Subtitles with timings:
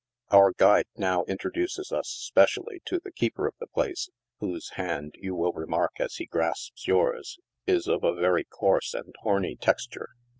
[0.31, 5.35] Our guide now introduces us specially to the keeper of the place, whose hand, you
[5.35, 10.09] will remark, as he grasps yours, is of a very coarse and horny texture.